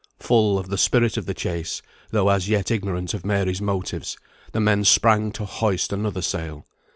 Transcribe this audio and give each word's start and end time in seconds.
Full 0.17 0.57
of 0.57 0.69
the 0.69 0.79
spirit 0.79 1.15
of 1.15 1.27
the 1.27 1.35
chase, 1.35 1.83
though 2.09 2.29
as 2.29 2.49
yet 2.49 2.71
ignorant 2.71 3.13
of 3.13 3.23
Mary's 3.23 3.61
motives, 3.61 4.17
the 4.51 4.59
men 4.59 4.83
sprang 4.83 5.31
to 5.33 5.45
hoist 5.45 5.93
another 5.93 6.23
sail. 6.23 6.65